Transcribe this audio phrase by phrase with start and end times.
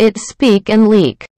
[0.00, 1.28] It's Speak and Leak.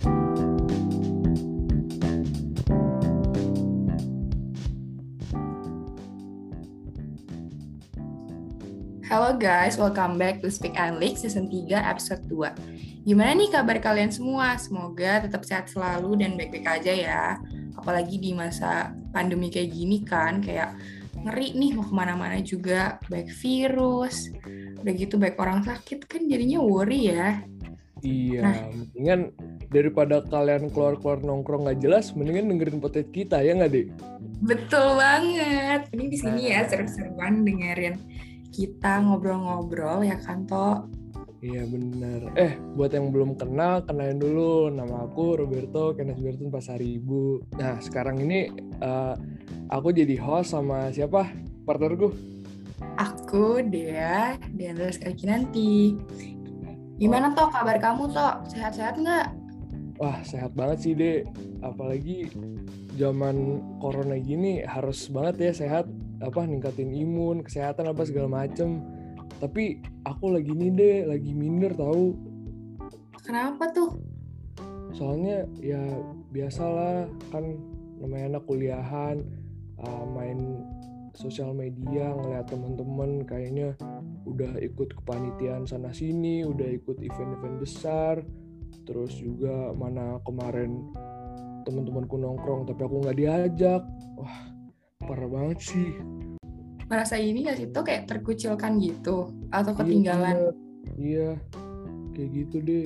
[9.10, 13.02] Halo guys, welcome back to Speak and Leak Season 3 episode 2.
[13.02, 14.54] Gimana nih kabar kalian semua?
[14.62, 17.24] Semoga tetap sehat selalu dan baik-baik aja ya.
[17.74, 20.78] Apalagi di masa pandemi kayak gini kan, kayak
[21.18, 23.02] ngeri nih mau ke mana-mana juga.
[23.10, 24.30] Baik virus,
[24.78, 27.42] udah gitu baik orang sakit kan jadinya worry ya.
[28.02, 28.56] Iya, Nah.
[28.74, 29.20] mendingan
[29.70, 33.86] daripada kalian keluar-keluar nongkrong nggak jelas, mendingan dengerin podcast kita ya nggak deh?
[34.42, 35.86] Betul banget.
[35.94, 37.94] Ini di sini ya seru-seruan dengerin
[38.50, 40.90] kita ngobrol-ngobrol ya kan, Toh?
[41.42, 42.30] Iya bener.
[42.38, 44.70] Eh, buat yang belum kenal, kenalin dulu.
[44.70, 47.42] Nama aku Roberto Kenneth Bertun Pasaribu.
[47.58, 49.14] Nah, sekarang ini eh,
[49.70, 51.30] aku jadi host sama siapa?
[51.66, 52.14] Partnerku.
[52.98, 55.70] Aku Dea, Dea sekali nanti.
[57.02, 58.46] Gimana toh kabar kamu toh?
[58.46, 59.26] Sehat-sehat nggak?
[59.98, 61.26] Wah, sehat banget sih, Dek.
[61.66, 62.30] Apalagi
[62.94, 65.90] zaman corona gini harus banget ya sehat.
[66.22, 68.86] Apa, ningkatin imun, kesehatan, apa segala macem.
[69.42, 71.00] Tapi aku lagi nih, Dek.
[71.10, 72.14] Lagi minder tahu.
[73.26, 74.12] Kenapa tuh?
[74.92, 75.80] soalnya ya
[76.30, 77.56] biasalah kan
[77.98, 79.16] namanya anak kuliahan
[79.80, 80.60] uh, main
[81.12, 83.76] sosial media ngeliat teman-teman kayaknya
[84.24, 88.14] udah ikut kepanitiaan sana sini udah ikut event-event besar
[88.82, 90.80] terus juga mana kemarin
[91.62, 93.82] teman-temanku nongkrong tapi aku nggak diajak
[94.18, 94.38] wah
[95.04, 95.90] parah banget sih
[96.90, 99.32] Merasa ini sih tuh kayak terkucilkan gitu?
[99.48, 100.34] Atau Iya, ketinggalan?
[100.36, 100.54] bener.
[101.00, 101.30] iya
[102.12, 102.84] kayak gitu deh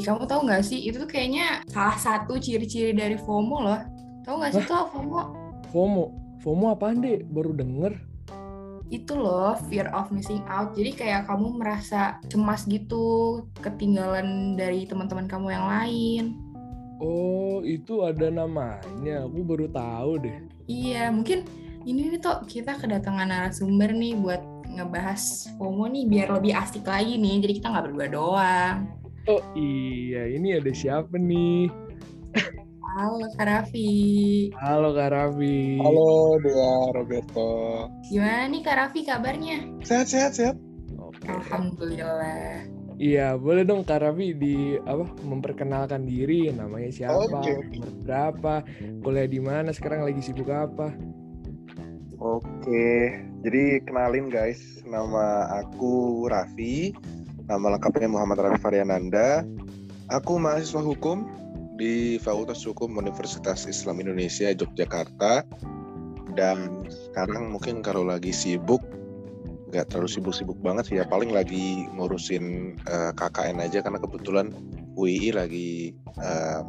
[0.00, 0.80] Ih, kamu tahu nggak sih?
[0.88, 3.80] Itu tuh kayaknya salah satu ciri-ciri dari FOMO loh.
[4.24, 5.20] Tahu nggak sih tuh FOMO?
[5.68, 7.94] FOMO FOMO apaan deh baru denger
[8.92, 10.76] Itu loh, fear of missing out.
[10.76, 16.24] Jadi kayak kamu merasa cemas gitu, ketinggalan dari teman-teman kamu yang lain.
[17.00, 19.24] Oh, itu ada namanya.
[19.24, 20.36] Aku baru tahu deh.
[20.68, 21.48] Iya, mungkin
[21.88, 27.16] ini nih tuh kita kedatangan narasumber nih buat ngebahas FOMO nih biar lebih asik lagi
[27.16, 27.40] nih.
[27.40, 28.76] Jadi kita nggak berdua doang.
[29.30, 31.70] Oh iya, ini ada siapa nih?
[32.92, 33.92] Halo Kak Raffi.
[34.60, 35.80] Halo Kak Raffi.
[35.80, 37.52] Halo Dea Roberto.
[38.04, 39.64] Gimana nih Kak Raffi kabarnya?
[39.80, 40.60] Sehat sehat sehat.
[41.00, 41.24] Oke.
[41.24, 42.68] Alhamdulillah.
[43.00, 47.64] Iya, boleh dong Kak Raffi di apa memperkenalkan diri, namanya siapa, umur
[48.04, 48.54] berapa,
[49.00, 50.92] kuliah di mana, sekarang lagi sibuk apa?
[52.20, 56.92] Oke, jadi kenalin guys, nama aku Raffi,
[57.48, 59.48] nama lengkapnya Muhammad Raffi Faryananda.
[60.12, 61.24] Aku mahasiswa hukum
[61.76, 65.46] di Fakultas Hukum Universitas Islam Indonesia Yogyakarta.
[66.32, 68.80] Dan sekarang mungkin kalau lagi sibuk,
[69.68, 74.48] nggak terlalu sibuk-sibuk banget sih ya, paling lagi ngurusin eh, KKN aja karena kebetulan
[74.96, 75.96] UII lagi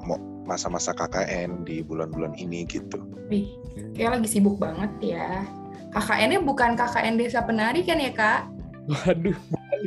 [0.04, 3.00] mau masa-masa KKN di bulan-bulan ini gitu.
[3.32, 3.56] Wih,
[3.96, 5.48] kayak lagi sibuk banget ya.
[5.96, 8.50] KKN-nya bukan KKN Desa Penari kan ya Kak?
[8.92, 9.38] Waduh,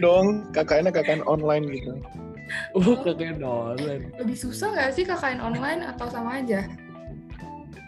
[0.00, 2.00] dong KKN-nya KKN online gitu
[2.76, 4.10] oh kakek Nolan.
[4.16, 6.66] Lebih susah nggak sih KKN online atau sama aja?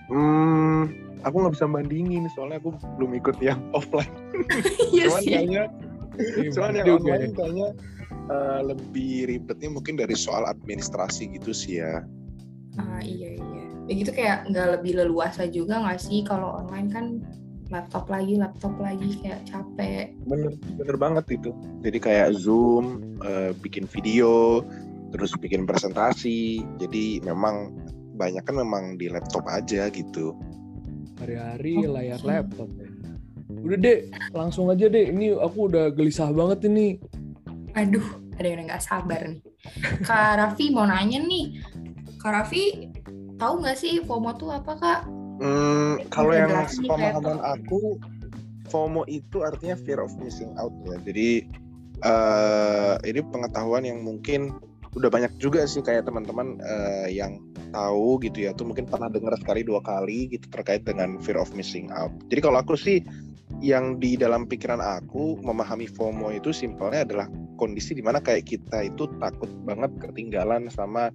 [0.09, 0.89] hmm
[1.21, 4.09] aku nggak bisa bandingin soalnya aku belum ikut yang offline
[4.89, 5.33] Iya cuman sih.
[5.35, 5.63] kayaknya
[6.19, 7.37] Iya, cuman yang online ya.
[7.37, 7.69] kayaknya
[8.33, 12.03] eh, lebih ribetnya mungkin dari soal administrasi gitu sih ya
[12.79, 13.65] Ah iya iya.
[13.85, 17.05] Ya gitu kayak nggak lebih leluasa juga nggak sih kalau online kan
[17.69, 20.17] laptop lagi laptop lagi kayak capek.
[20.25, 21.51] bener bener banget itu
[21.85, 24.65] jadi kayak zoom eh, bikin video
[25.13, 27.73] terus bikin presentasi jadi memang
[28.19, 30.37] banyak kan memang di laptop aja gitu
[31.19, 31.91] Hari-hari Oke.
[31.91, 32.91] layar laptop ya.
[33.59, 33.99] Udah deh,
[34.31, 35.11] langsung aja deh.
[35.11, 37.03] Ini aku udah gelisah banget ini.
[37.75, 38.07] Aduh,
[38.39, 39.43] ada yang nggak sabar nih.
[40.07, 41.59] Kak Raffi mau nanya nih.
[42.23, 42.95] Kak Raffi
[43.35, 45.01] tahu nggak sih FOMO tuh apa kak?
[45.39, 46.51] Hmm, kalau yang
[46.83, 47.99] pemahaman aku,
[48.69, 50.99] FOMO itu artinya fear of missing out ya.
[51.07, 51.47] Jadi
[51.99, 54.55] eh ini pengetahuan yang mungkin
[54.95, 57.39] udah banyak juga sih kayak teman-teman eh, yang
[57.71, 61.51] tahu gitu ya, tuh mungkin pernah dengar sekali dua kali gitu terkait dengan fear of
[61.55, 62.11] missing out.
[62.31, 63.03] Jadi kalau aku sih
[63.59, 67.27] yang di dalam pikiran aku memahami FOMO itu simpelnya adalah
[67.59, 71.11] kondisi di mana kayak kita itu takut banget ketinggalan sama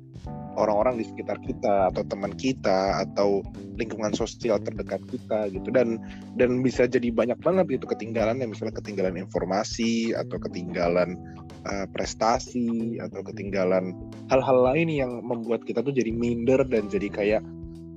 [0.55, 3.41] orang-orang di sekitar kita atau teman kita atau
[3.77, 5.97] lingkungan sosial terdekat kita gitu dan
[6.37, 11.17] dan bisa jadi banyak banget gitu ketinggalan ya misalnya ketinggalan informasi atau ketinggalan
[11.65, 13.97] uh, prestasi atau ketinggalan
[14.29, 17.43] hal-hal lain yang membuat kita tuh jadi minder dan jadi kayak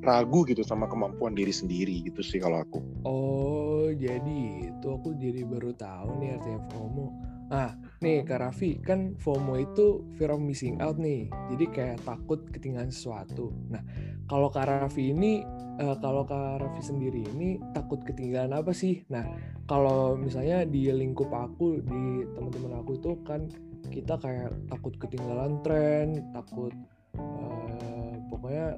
[0.07, 2.79] ragu gitu sama kemampuan diri sendiri gitu sih kalau aku.
[3.03, 7.07] Oh, jadi itu aku jadi baru tahu nih artinya FOMO.
[7.51, 7.75] Ah,
[8.05, 11.29] nih Kak Raffi kan FOMO itu fear of missing out nih.
[11.53, 13.53] Jadi kayak takut ketinggalan sesuatu.
[13.73, 13.81] Nah
[14.29, 15.41] kalau Kak Raffi ini
[15.81, 19.01] uh, kalau Kak Raffi sendiri ini takut ketinggalan apa sih?
[19.09, 19.25] Nah
[19.65, 23.49] kalau misalnya di lingkup aku di teman-teman aku itu kan
[23.89, 26.75] kita kayak takut ketinggalan tren takut
[27.17, 28.75] uh, pokoknya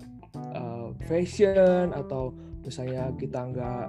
[0.55, 3.87] uh, fashion atau misalnya kita nggak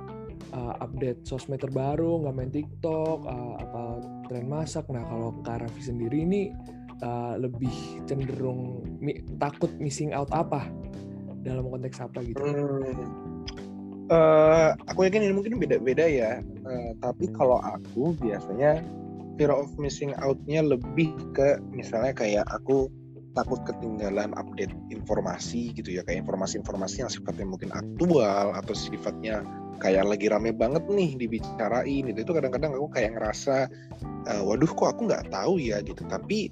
[0.54, 3.84] uh, update sosmed terbaru, nggak main TikTok, uh, apa
[4.30, 4.86] tren masak.
[4.94, 6.54] Nah kalau Kak Raffi sendiri ini
[7.02, 7.74] uh, lebih
[8.06, 10.70] cenderung mi takut missing out apa
[11.42, 12.40] dalam konteks apa gitu?
[12.40, 13.26] Hmm.
[14.10, 16.42] Uh, aku yakin ini mungkin beda-beda ya.
[16.66, 18.82] Uh, tapi kalau aku biasanya
[19.38, 22.90] fear of missing out-nya lebih ke misalnya kayak aku
[23.38, 29.46] takut ketinggalan update informasi gitu ya kayak informasi-informasi yang sifatnya mungkin aktual atau sifatnya
[29.80, 32.20] kayak lagi rame banget nih dibicarain gitu.
[32.22, 33.68] Itu kadang-kadang aku kayak ngerasa
[34.28, 36.04] uh, waduh kok aku nggak tahu ya gitu.
[36.06, 36.52] Tapi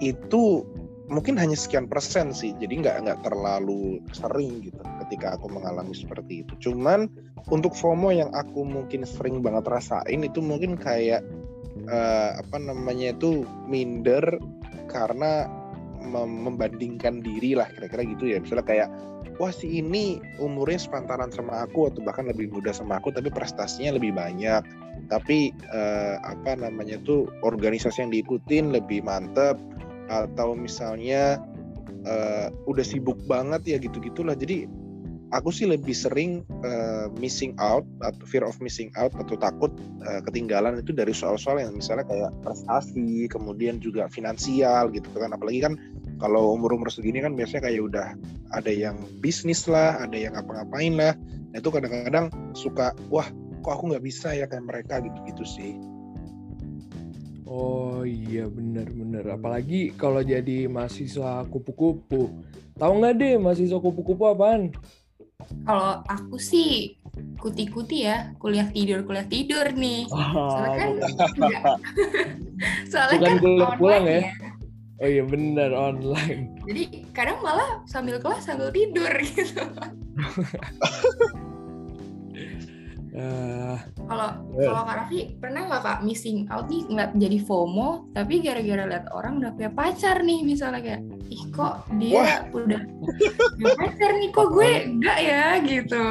[0.00, 0.64] itu
[1.10, 2.54] mungkin hanya sekian persen sih.
[2.56, 6.70] Jadi nggak nggak terlalu sering gitu ketika aku mengalami seperti itu.
[6.70, 7.10] Cuman
[7.50, 11.26] untuk FOMO yang aku mungkin sering banget rasain itu mungkin kayak
[11.90, 14.22] uh, apa namanya itu minder
[14.86, 15.46] karena
[16.02, 18.38] membandingkan diri lah kira-kira gitu ya.
[18.40, 18.88] Misalnya kayak
[19.36, 23.96] wah si ini umurnya sepantaran sama aku atau bahkan lebih muda sama aku tapi prestasinya
[23.96, 24.62] lebih banyak.
[25.08, 29.56] Tapi eh, apa namanya tuh organisasi yang diikutin lebih mantep
[30.10, 31.38] atau misalnya
[32.04, 34.66] eh, udah sibuk banget ya gitu gitulah jadi
[35.30, 39.70] aku sih lebih sering uh, missing out atau fear of missing out atau takut
[40.02, 45.30] uh, ketinggalan itu dari soal-soal yang misalnya kayak prestasi, kemudian juga finansial gitu kan.
[45.30, 45.74] Apalagi kan
[46.18, 48.06] kalau umur-umur segini kan biasanya kayak udah
[48.52, 51.14] ada yang bisnis lah, ada yang apa-ngapain lah.
[51.50, 53.26] Nah, itu kadang-kadang suka wah
[53.60, 55.72] kok aku nggak bisa ya kayak mereka gitu-gitu sih.
[57.50, 62.30] Oh iya bener-bener apalagi kalau jadi mahasiswa kupu-kupu
[62.78, 64.70] tahu nggak deh mahasiswa kupu-kupu apaan?
[65.66, 66.96] Kalau aku sih
[67.40, 70.06] kuti-kuti ya, kuliah tidur kuliah tidur nih.
[70.10, 70.90] Soalnya kan
[72.90, 74.20] soalnya Bukan kan kuliah pulang ya.
[74.20, 74.32] ya.
[75.00, 76.60] Oh iya benar online.
[76.68, 79.64] Jadi kadang malah sambil kelas sambil tidur gitu.
[83.10, 83.74] Uh,
[84.06, 88.38] kalau uh, kalau Kak Raffi pernah nggak Kak missing out nih nggak jadi FOMO tapi
[88.38, 92.38] gara-gara lihat orang udah punya pacar nih misalnya kayak ih kok dia Wah.
[92.54, 92.82] udah
[93.58, 96.04] punya pacar nih kok gue enggak ya gitu.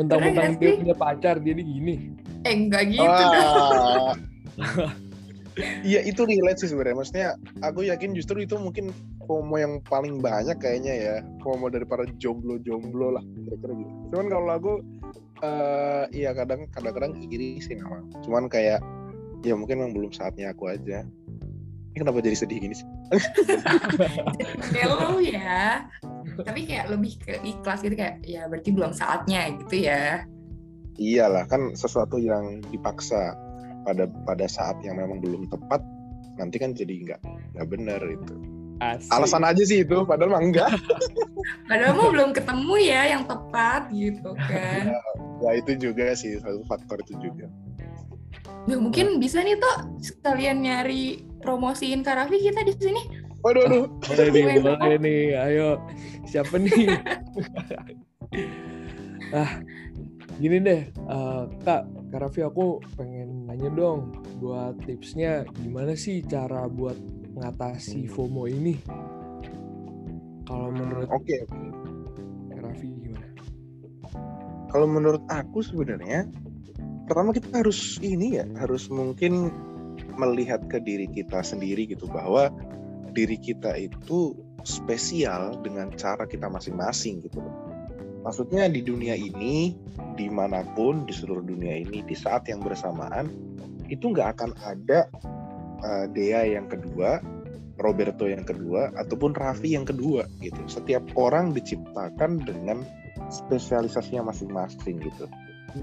[0.00, 2.16] Mentang-mentang dia punya pacar jadi gini.
[2.48, 4.16] Eh enggak gitu dong.
[5.86, 6.98] Iya itu relate sih sebenarnya.
[6.98, 7.28] Maksudnya
[7.62, 8.90] aku yakin justru itu mungkin
[9.22, 11.16] FOMO yang paling banyak kayaknya ya.
[11.46, 13.90] FOMO dari para jomblo-jomblo lah kira-kira gitu.
[14.10, 14.72] Cuman kalau aku
[15.44, 18.08] uh, iya kadang kadang-kadang iri sih memang.
[18.24, 18.80] Cuman kayak
[19.44, 21.04] ya mungkin memang belum saatnya aku aja.
[21.94, 22.88] Ini kenapa jadi sedih gini sih?
[24.74, 25.86] Hello ya.
[26.42, 30.26] Tapi kayak lebih ke ikhlas gitu kayak ya berarti belum saatnya gitu ya.
[30.98, 33.34] Iyalah kan sesuatu yang dipaksa
[33.84, 35.84] pada pada saat yang memang belum tepat
[36.40, 37.20] nanti kan jadi nggak
[37.54, 38.34] nggak benar itu
[38.82, 39.06] Asik.
[39.14, 40.72] alasan aja sih itu padahal mah enggak
[41.70, 44.98] padahal mau belum ketemu ya yang tepat gitu kan ya,
[45.44, 47.52] ya itu juga sih satu faktor itu juga
[48.64, 53.02] Ya, mungkin bisa nih tuh sekalian nyari promosiin Karafi kita di sini.
[53.44, 53.84] Waduh, waduh.
[54.08, 55.22] Boleh nih, boleh nih.
[55.36, 55.68] Ayo,
[56.24, 56.72] siapa nih?
[59.36, 59.60] ah,
[60.40, 61.84] gini deh, uh, Kak,
[62.16, 66.96] Raffi aku pengen nanya dong buat tipsnya gimana sih cara buat
[67.36, 68.80] mengatasi FOMO ini?
[70.48, 71.40] Kalau menurut Oke, okay.
[72.48, 73.03] Kak Raffi gimana?
[74.74, 76.26] Kalau menurut aku sebenarnya
[77.06, 79.54] pertama kita harus ini ya, harus mungkin
[80.18, 82.50] melihat ke diri kita sendiri gitu bahwa
[83.14, 84.34] diri kita itu
[84.66, 87.54] spesial dengan cara kita masing-masing gitu loh
[88.24, 89.76] Maksudnya di dunia ini,
[90.16, 93.28] di mana pun di seluruh dunia ini, di saat yang bersamaan,
[93.92, 95.12] itu nggak akan ada
[95.84, 97.20] uh, Dea yang kedua,
[97.76, 100.56] Roberto yang kedua, ataupun Raffi yang kedua gitu.
[100.64, 102.80] Setiap orang diciptakan dengan
[103.34, 105.26] spesialisasinya masing-masing gitu.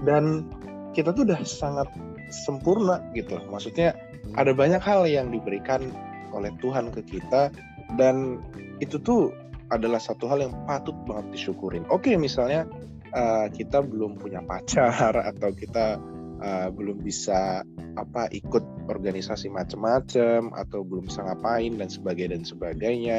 [0.08, 0.48] Dan
[0.96, 1.88] kita tuh udah sangat
[2.32, 3.36] sempurna gitu.
[3.52, 3.92] Maksudnya
[4.40, 5.92] ada banyak hal yang diberikan
[6.32, 7.52] oleh Tuhan ke kita
[8.00, 8.40] dan
[8.80, 9.36] itu tuh
[9.72, 11.84] adalah satu hal yang patut banget disyukurin.
[11.88, 12.68] Oke, misalnya
[13.12, 16.00] uh, kita belum punya pacar atau kita
[16.42, 17.62] uh, belum bisa
[17.94, 23.18] apa ikut organisasi macam-macam atau belum bisa ngapain dan sebagainya dan sebagainya.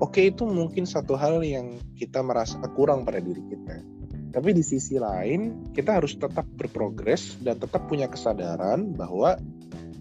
[0.00, 3.84] Oke, itu mungkin satu hal yang kita merasa kurang pada diri kita.
[4.34, 9.38] Tapi di sisi lain, kita harus tetap berprogres dan tetap punya kesadaran bahwa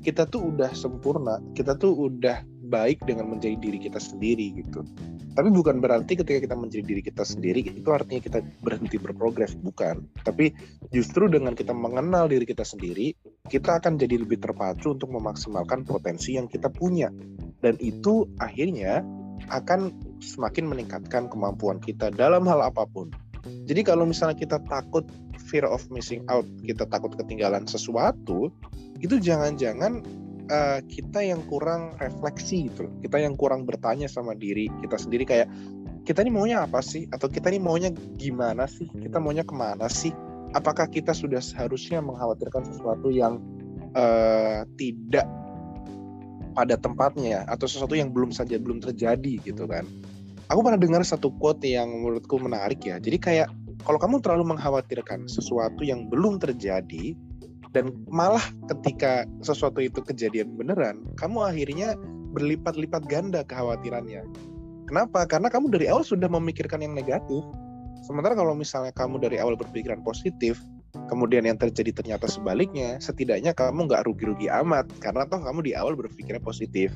[0.01, 4.81] kita tuh udah sempurna, kita tuh udah baik dengan menjadi diri kita sendiri gitu.
[5.33, 10.05] Tapi bukan berarti ketika kita menjadi diri kita sendiri itu artinya kita berhenti berprogres, bukan.
[10.21, 10.53] Tapi
[10.93, 13.17] justru dengan kita mengenal diri kita sendiri,
[13.49, 17.09] kita akan jadi lebih terpacu untuk memaksimalkan potensi yang kita punya.
[17.65, 19.01] Dan itu akhirnya
[19.49, 23.09] akan semakin meningkatkan kemampuan kita dalam hal apa pun.
[23.43, 25.03] Jadi kalau misalnya kita takut
[25.49, 28.47] fear of missing out, kita takut ketinggalan sesuatu,
[29.03, 29.99] itu jangan-jangan
[30.49, 35.47] uh, kita yang kurang refleksi gitu Kita yang kurang bertanya sama diri kita sendiri kayak
[36.03, 37.07] kita ini maunya apa sih?
[37.15, 38.91] Atau kita ini maunya gimana sih?
[38.91, 40.11] Kita maunya ke mana sih?
[40.51, 43.39] Apakah kita sudah seharusnya mengkhawatirkan sesuatu yang
[43.95, 45.25] uh, tidak
[46.53, 49.87] pada tempatnya atau sesuatu yang belum saja belum terjadi gitu kan?
[50.51, 52.99] Aku pernah dengar satu quote yang menurutku menarik ya.
[52.99, 53.47] Jadi kayak
[53.87, 57.15] kalau kamu terlalu mengkhawatirkan sesuatu yang belum terjadi,
[57.73, 61.97] dan malah ketika sesuatu itu kejadian beneran kamu akhirnya
[62.33, 64.25] berlipat-lipat ganda kekhawatirannya.
[64.89, 65.25] Kenapa?
[65.29, 67.45] Karena kamu dari awal sudah memikirkan yang negatif.
[68.03, 70.59] Sementara kalau misalnya kamu dari awal berpikiran positif
[71.09, 75.97] kemudian yang terjadi ternyata sebaliknya setidaknya kamu nggak rugi-rugi amat karena toh kamu di awal
[75.97, 76.93] berpikirnya positif.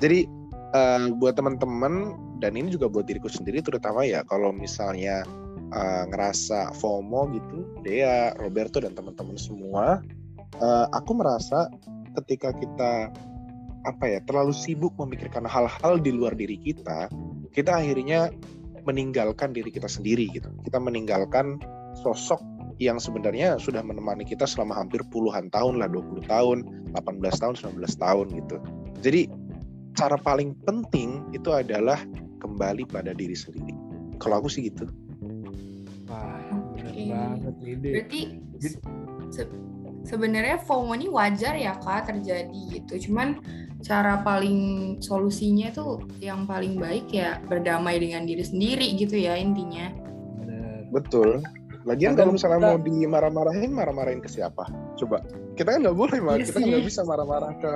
[0.00, 0.28] Jadi
[0.76, 5.24] uh, buat teman-teman dan ini juga buat diriku sendiri terutama ya kalau misalnya
[5.72, 10.02] uh, ngerasa FOMO gitu, Dea, Roberto dan teman-teman semua,
[10.60, 11.70] uh, aku merasa
[12.22, 13.10] ketika kita
[13.86, 17.06] apa ya terlalu sibuk memikirkan hal-hal di luar diri kita,
[17.54, 18.34] kita akhirnya
[18.86, 20.50] meninggalkan diri kita sendiri gitu.
[20.62, 21.58] Kita meninggalkan
[22.02, 22.38] sosok
[22.76, 26.58] yang sebenarnya sudah menemani kita selama hampir puluhan tahun lah, 20 tahun,
[26.92, 28.56] 18 tahun, 19 tahun gitu.
[29.00, 29.20] Jadi
[29.96, 31.96] cara paling penting itu adalah
[32.42, 33.72] kembali pada diri sendiri.
[34.20, 34.86] Kalau aku sih gitu
[37.10, 37.90] banget ide.
[37.92, 38.20] Berarti
[39.30, 39.42] se
[40.06, 43.10] sebenarnya FOMO ini wajar ya kak terjadi gitu.
[43.10, 43.42] Cuman
[43.82, 49.90] cara paling solusinya tuh yang paling baik ya berdamai dengan diri sendiri gitu ya intinya.
[50.94, 51.42] Betul.
[51.86, 52.66] Lagian kalau misalnya kita...
[52.66, 54.66] mau dimarah-marahin, marah-marahin ke siapa?
[54.98, 55.22] Coba.
[55.54, 56.34] Kita kan nggak boleh, mah.
[56.34, 57.72] Iya kita nggak bisa marah-marah ke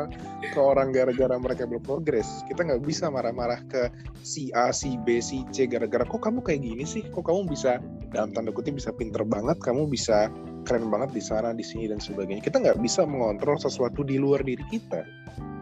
[0.51, 2.27] ke orang gara-gara mereka belum progres.
[2.51, 3.87] Kita nggak bisa marah-marah ke
[4.27, 7.07] si A, si B, si C gara-gara kok kamu kayak gini sih?
[7.07, 7.79] Kok kamu bisa
[8.11, 10.27] dalam tanda kutip bisa pinter banget, kamu bisa
[10.67, 12.43] keren banget di sana, di sini dan sebagainya.
[12.43, 15.07] Kita nggak bisa mengontrol sesuatu di luar diri kita.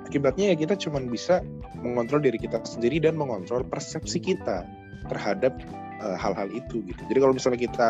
[0.09, 1.45] Akibatnya ya kita cuma bisa
[1.85, 4.65] mengontrol diri kita sendiri dan mengontrol persepsi kita
[5.13, 5.53] terhadap
[6.03, 7.01] eh, hal-hal uh, itu gitu.
[7.11, 7.89] Jadi kalau misalnya kita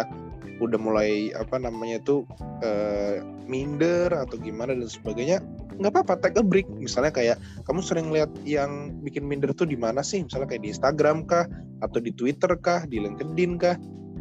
[0.59, 2.27] udah mulai apa namanya itu
[2.67, 5.39] uh, minder atau gimana dan sebagainya
[5.79, 6.67] nggak apa-apa take a break.
[6.83, 10.27] Misalnya kayak kamu sering lihat yang bikin minder tuh di mana sih?
[10.27, 11.47] Misalnya kayak di Instagram kah
[11.87, 13.79] atau di Twitter kah di LinkedIn kah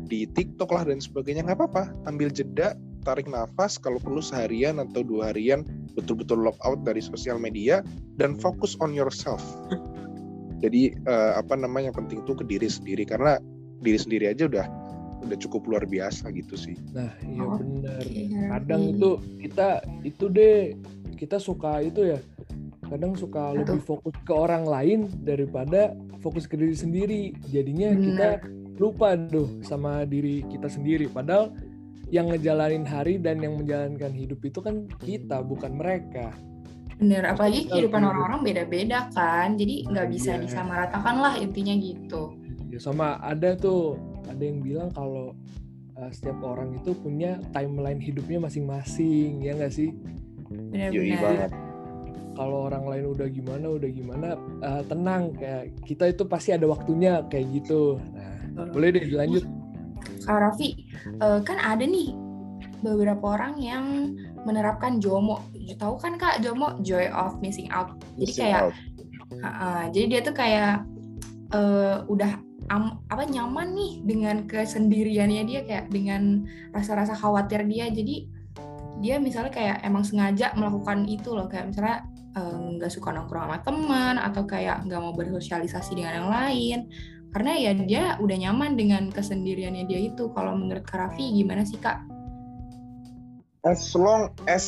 [0.08, 1.42] di TikTok lah dan sebagainya.
[1.44, 5.66] Nggak apa-apa ambil jeda tarik nafas kalau perlu seharian atau dua harian
[5.98, 7.82] betul-betul lock out dari sosial media
[8.22, 9.42] dan fokus on yourself.
[10.64, 13.06] Jadi uh, apa namanya penting tuh ke diri sendiri.
[13.06, 13.42] Karena
[13.82, 14.68] diri sendiri aja udah
[15.28, 16.78] udah cukup luar biasa gitu sih.
[16.94, 18.02] Nah, iya oh, benar.
[18.58, 19.10] Kadang itu
[19.42, 19.68] kita
[20.06, 20.78] itu deh
[21.18, 22.20] kita suka itu ya.
[22.88, 23.68] Kadang suka Aduh.
[23.68, 25.92] lebih fokus ke orang lain daripada
[26.24, 27.22] fokus ke diri sendiri.
[27.52, 28.06] Jadinya bener.
[28.06, 28.30] kita
[28.80, 31.10] lupa tuh sama diri kita sendiri.
[31.12, 31.52] Padahal
[32.08, 36.32] yang ngejalanin hari dan yang menjalankan hidup itu kan kita, bukan mereka.
[36.98, 39.60] Bener, apalagi kehidupan orang-orang beda-beda kan.
[39.60, 40.42] Jadi nggak bisa iya.
[40.48, 42.47] disamaratakan lah intinya gitu.
[42.68, 43.96] Ya, sama ada tuh
[44.28, 45.34] ada yang bilang kalau
[45.96, 49.96] uh, setiap orang itu punya timeline hidupnya masing-masing ya nggak sih?
[50.52, 51.52] Benar-benar
[52.38, 54.28] kalau orang lain udah gimana udah gimana
[54.62, 57.98] uh, tenang kayak kita itu pasti ada waktunya kayak gitu.
[58.54, 59.44] Nah boleh deh dilanjut.
[60.28, 60.76] Kak Raffi
[61.24, 62.14] uh, kan ada nih
[62.86, 64.14] beberapa orang yang
[64.46, 65.42] menerapkan JOMO.
[65.82, 66.78] Tahu kan kak JOMO?
[66.86, 67.98] Joy of missing out.
[68.16, 68.72] Jadi kayak
[69.28, 70.88] Uh, uh, jadi dia tuh kayak
[71.52, 77.88] uh, udah am, apa nyaman nih dengan kesendiriannya dia kayak dengan rasa-rasa khawatir dia.
[77.88, 78.28] Jadi
[79.00, 81.48] dia misalnya kayak emang sengaja melakukan itu loh.
[81.48, 81.98] Kayak misalnya
[82.78, 86.80] nggak uh, suka nongkrong sama teman atau kayak nggak mau bersosialisasi dengan yang lain.
[87.32, 90.32] Karena ya dia udah nyaman dengan kesendiriannya dia itu.
[90.32, 92.02] Kalau menurut Kak Raffi gimana sih kak?
[93.68, 94.66] As long as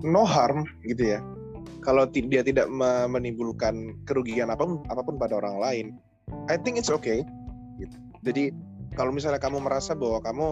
[0.00, 1.20] no harm gitu ya.
[1.82, 2.70] Kalau dia tidak
[3.10, 5.86] menimbulkan kerugian apa pun apa pun pada orang lain
[6.50, 7.24] I think it's okay.
[7.78, 7.96] Gitu.
[8.22, 8.44] Jadi
[8.94, 10.48] kalau misalnya kamu merasa bahwa kamu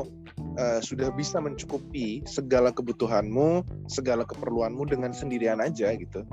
[0.56, 6.24] uh, sudah bisa mencukupi segala kebutuhanmu, segala keperluanmu dengan sendirian aja gitu.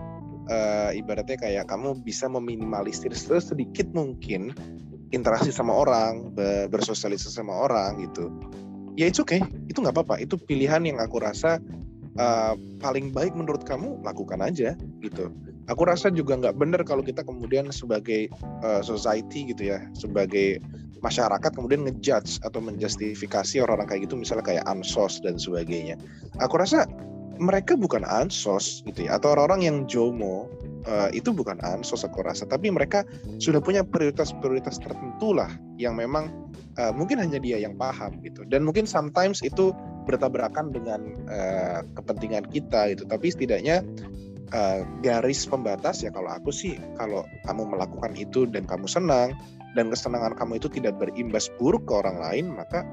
[0.48, 4.56] Uh, ibaratnya kayak kamu bisa meminimalisir sedikit mungkin
[5.12, 6.32] interaksi sama orang,
[6.72, 8.32] bersosialisasi sama orang gitu.
[8.96, 10.24] Ya itu okay, itu nggak apa-apa.
[10.24, 11.60] Itu pilihan yang aku rasa
[12.18, 14.74] uh, paling baik menurut kamu lakukan aja
[15.04, 15.32] gitu
[15.68, 18.32] aku rasa juga nggak benar kalau kita kemudian sebagai
[18.64, 20.64] uh, society gitu ya sebagai
[21.02, 25.96] masyarakat kemudian ngejudge atau menjustifikasi orang-orang kayak gitu misalnya kayak ansos dan sebagainya.
[26.42, 26.90] Aku rasa
[27.38, 30.50] mereka bukan ansos gitu ya atau orang-orang yang jomo
[30.90, 32.50] uh, itu bukan ansos aku rasa.
[32.50, 33.06] Tapi mereka
[33.38, 36.34] sudah punya prioritas-prioritas tertentu lah yang memang
[36.82, 38.42] uh, mungkin hanya dia yang paham gitu.
[38.50, 39.70] Dan mungkin sometimes itu
[40.10, 43.04] bertabrakan dengan uh, kepentingan kita gitu.
[43.06, 43.86] Tapi setidaknya
[44.54, 49.36] uh, garis pembatas ya kalau aku sih kalau kamu melakukan itu dan kamu senang
[49.75, 52.88] dan kesenangan kamu itu tidak berimbas buruk ke orang lain maka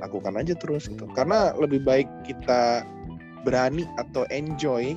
[0.00, 1.04] lakukan aja terus gitu.
[1.12, 2.86] Karena lebih baik kita
[3.42, 4.94] berani atau enjoy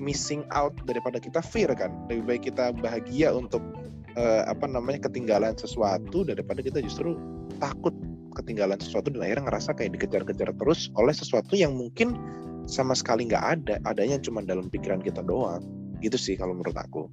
[0.00, 1.92] missing out daripada kita fear kan.
[2.08, 3.60] Lebih baik kita bahagia untuk
[4.16, 7.16] uh, apa namanya ketinggalan sesuatu daripada kita justru
[7.60, 7.92] takut
[8.32, 12.14] ketinggalan sesuatu dan akhirnya ngerasa kayak dikejar-kejar terus oleh sesuatu yang mungkin
[12.70, 13.74] sama sekali nggak ada.
[13.84, 15.60] Adanya cuma dalam pikiran kita doang.
[16.00, 17.10] Gitu sih kalau menurut aku.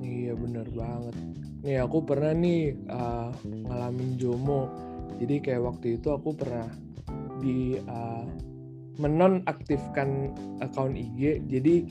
[0.00, 1.14] Iya bener banget.
[1.62, 4.72] Nih aku pernah nih uh, ngalamin jomo.
[5.20, 6.66] Jadi kayak waktu itu aku pernah
[7.38, 8.26] di uh,
[8.98, 11.86] menonaktifkan akun IG jadi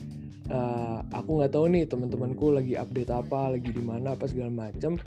[0.52, 5.00] uh, aku nggak tahu nih teman-temanku lagi update apa lagi di mana apa segala macam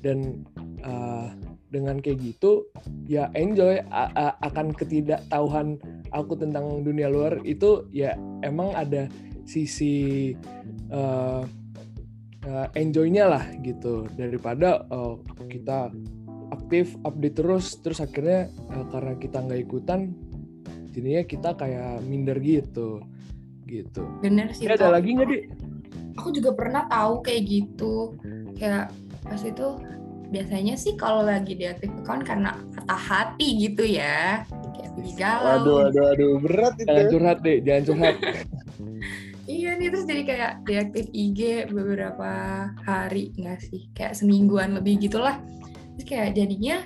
[0.00, 0.46] dan
[0.86, 1.34] uh,
[1.68, 2.64] dengan kayak gitu
[3.04, 5.76] ya enjoy a a akan ketidaktahuan
[6.16, 9.08] aku tentang dunia luar itu ya emang ada
[9.48, 10.32] sisi
[10.92, 11.44] uh,
[12.44, 14.04] uh, enjoynya lah gitu.
[14.16, 15.16] Daripada uh,
[15.48, 15.92] kita
[16.52, 20.12] aktif update terus terus akhirnya uh, karena kita nggak ikutan
[20.92, 23.04] jadinya kita kayak minder gitu
[23.68, 24.04] gitu.
[24.24, 25.44] Bener sih ada lagi nggak deh
[26.16, 28.16] aku juga pernah tahu kayak gitu.
[28.56, 28.90] Kayak
[29.22, 29.68] pas itu
[30.28, 34.44] biasanya sih kalau lagi diaktif account karena patah hati gitu ya.
[34.76, 35.56] Kayak lagi galau.
[35.64, 38.16] Aduh aduh aduh berat itu jangan curhat deh jangan curhat.
[39.48, 42.30] Iya nih terus jadi kayak diaktif IG beberapa
[42.84, 43.88] hari nggak sih?
[43.96, 45.40] Kayak semingguan lebih gitulah.
[45.96, 46.84] Terus kayak jadinya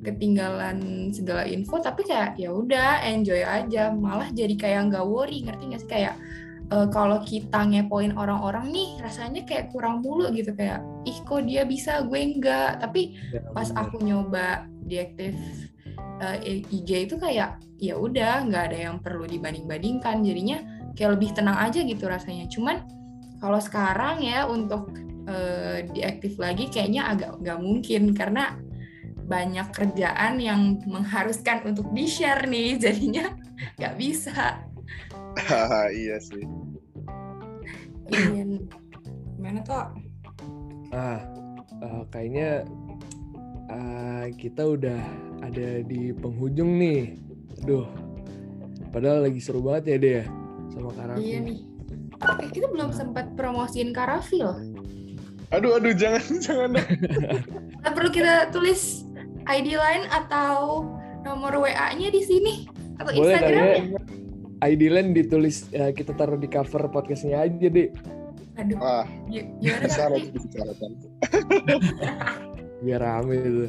[0.00, 3.92] ketinggalan segala info tapi kayak ya udah enjoy aja.
[3.92, 5.90] Malah jadi kayak nggak worry ngerti nggak sih?
[5.92, 6.16] Kayak
[6.70, 11.66] uh, kalau kita ngepoin orang-orang nih rasanya kayak kurang mulu gitu kayak ih kok dia
[11.66, 12.04] bisa?
[12.06, 12.78] Gue enggak.
[12.78, 13.82] Tapi ya, pas bener.
[13.82, 14.46] aku nyoba
[14.86, 15.34] diaktif
[16.22, 20.22] uh, eh, IG itu kayak ya udah nggak ada yang perlu dibanding-bandingkan.
[20.22, 20.58] Jadinya
[20.94, 22.46] kayak lebih tenang aja gitu rasanya.
[22.46, 22.86] Cuman
[23.42, 24.94] kalau sekarang ya untuk
[25.26, 28.54] uh, diaktif lagi kayaknya agak nggak mungkin karena
[29.26, 33.32] banyak kerjaan yang mengharuskan untuk di share nih jadinya
[33.78, 34.62] nggak bisa
[36.04, 36.44] iya sih.
[38.12, 38.44] Iya.
[39.38, 39.86] Gimana toh?
[40.92, 41.20] Ah,
[41.80, 42.68] uh, kayaknya
[43.72, 45.00] uh, kita udah
[45.42, 47.16] ada di penghujung nih.
[47.64, 47.88] Aduh,
[48.92, 50.24] padahal lagi seru banget ya deh ya
[50.72, 51.22] sama Karafi.
[51.22, 51.58] Iya nih.
[52.22, 54.58] Eh, kita belum sempat promosiin Karafi loh.
[55.52, 56.70] Aduh, aduh, jangan, jangan.
[57.82, 59.04] Nah, perlu kita tulis
[59.44, 60.86] ID line atau
[61.26, 62.54] nomor WA-nya di sini
[62.96, 64.00] atau Instagramnya?
[64.62, 67.90] ID Land ditulis ya, kita taruh di cover podcastnya aja deh.
[68.56, 68.78] Aduh.
[68.78, 69.06] Wah.
[69.58, 70.22] Gimana syarat
[72.84, 73.66] Biar rame itu.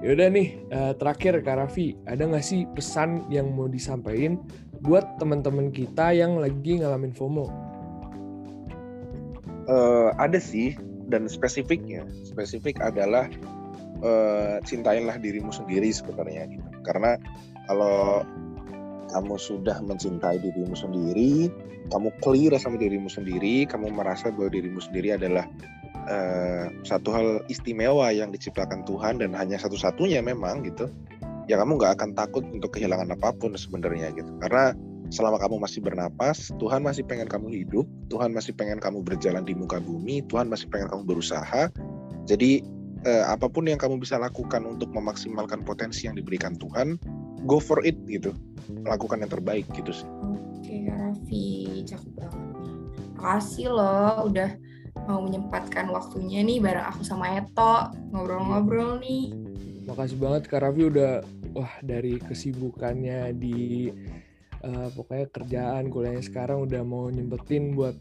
[0.00, 4.40] Yaudah nih, uh, terakhir Kak Raffi, ada nggak sih pesan yang mau disampaikan
[4.80, 7.52] buat teman-teman kita yang lagi ngalamin FOMO?
[9.68, 10.72] Uh, ada sih,
[11.12, 13.28] dan spesifiknya, spesifik adalah
[14.00, 16.68] uh, cintailah dirimu sendiri sebenarnya gitu.
[16.80, 17.20] Karena
[17.68, 18.24] kalau
[19.10, 21.50] kamu sudah mencintai dirimu sendiri,
[21.90, 25.44] kamu clear sama dirimu sendiri, kamu merasa bahwa dirimu sendiri adalah
[26.06, 30.86] uh, satu hal istimewa yang diciptakan Tuhan dan hanya satu-satunya memang gitu,
[31.50, 34.30] ya kamu nggak akan takut untuk kehilangan apa pun sebenarnya gitu.
[34.38, 34.72] Karena
[35.10, 39.58] selama kamu masih bernapas, Tuhan masih pengen kamu hidup, Tuhan masih pengen kamu berjalan di
[39.58, 41.66] muka bumi, Tuhan masih pengen kamu berusaha.
[42.30, 42.62] Jadi
[43.02, 46.94] eh, apa pun yang kamu bisa lakukan untuk memaksimalkan potensi yang diberikan Tuhan,
[47.44, 48.32] go for it gitu.
[48.84, 50.08] Lakukan yang terbaik gitu sih.
[50.60, 52.50] Oke Raffi cakep banget
[53.20, 54.48] makasih loh udah
[55.04, 57.92] mau menyempatkan waktunya nih bareng aku sama Eto.
[58.16, 59.36] Ngobrol-ngobrol nih.
[59.84, 61.20] Makasih banget Kak Raffi udah
[61.52, 63.92] wah dari kesibukannya di
[64.64, 67.96] uh, pokoknya kerjaan kuliahnya sekarang udah mau nyempetin buat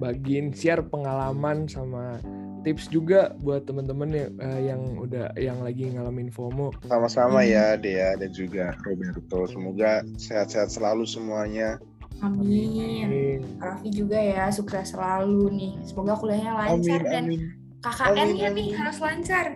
[0.00, 2.16] bagiin share pengalaman sama
[2.64, 6.72] tips juga buat teman-teman yang, uh, yang udah yang lagi ngalamin FOMO.
[6.88, 9.44] Sama-sama ya Dea dan juga Roberto.
[9.46, 11.76] Semoga sehat-sehat selalu semuanya.
[12.24, 13.44] Amin.
[13.60, 15.72] Raffi juga ya sukses selalu nih.
[15.84, 17.40] Semoga kuliahnya lancar amin, dan amin.
[17.84, 19.46] KKN-nya nih harus lancar.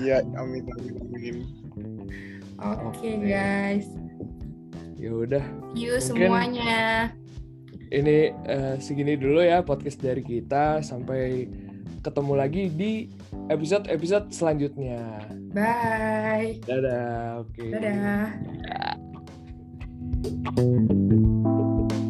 [0.00, 0.44] Iya, nah.
[0.44, 1.36] amin amin amin.
[2.58, 3.86] Oke okay, guys.
[4.98, 5.44] Ya udah,
[5.78, 7.14] Yuk Mungkin- semuanya.
[7.88, 10.82] ini eh, segini dulu ya podcast dari kita.
[10.82, 11.46] Sampai
[12.00, 12.92] ketemu lagi di
[13.50, 15.22] episode-episode selanjutnya.
[15.52, 16.60] Bye.
[16.64, 17.44] Dadah.
[17.44, 17.66] Oke.
[17.74, 18.26] Dadah.